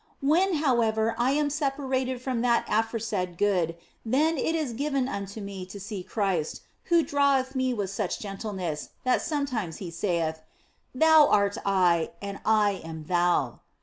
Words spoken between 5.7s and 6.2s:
see